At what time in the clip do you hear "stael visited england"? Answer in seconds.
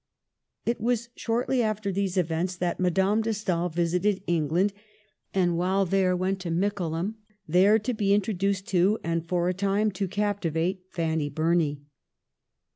3.35-4.73